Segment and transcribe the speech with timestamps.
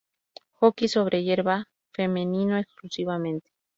[0.53, 3.51] Hockey sobre hierba femenino exclusivamente